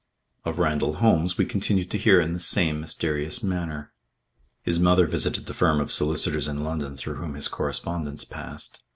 Of 0.45 0.57
Randall 0.57 0.95
Holmes 0.95 1.37
we 1.37 1.45
continued 1.45 1.91
to 1.91 1.97
hear 1.99 2.19
in 2.19 2.33
the 2.33 2.39
same 2.39 2.81
mysterious 2.81 3.43
manner. 3.43 3.91
His 4.63 4.79
mother 4.79 5.05
visited 5.05 5.45
the 5.45 5.53
firm 5.53 5.79
of 5.79 5.91
solicitors 5.91 6.47
in 6.47 6.63
London 6.63 6.97
through 6.97 7.17
whom 7.17 7.35
his 7.35 7.47
correspondence 7.47 8.23
passed. 8.25 8.81